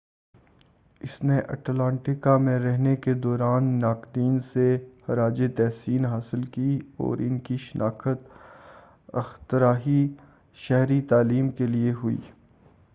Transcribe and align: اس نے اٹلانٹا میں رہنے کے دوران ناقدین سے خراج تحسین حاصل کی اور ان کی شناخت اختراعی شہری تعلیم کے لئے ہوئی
اس 1.01 1.15
نے 1.23 1.37
اٹلانٹا 1.47 2.35
میں 2.37 2.57
رہنے 2.59 2.95
کے 2.95 3.13
دوران 3.15 3.63
ناقدین 3.79 4.39
سے 4.45 4.65
خراج 5.05 5.41
تحسین 5.57 6.05
حاصل 6.05 6.43
کی 6.55 6.79
اور 6.97 7.17
ان 7.19 7.37
کی 7.39 7.57
شناخت 7.61 8.27
اختراعی 9.15 10.01
شہری 10.57 11.01
تعلیم 11.09 11.49
کے 11.51 11.67
لئے 11.67 11.93
ہوئی 12.03 12.17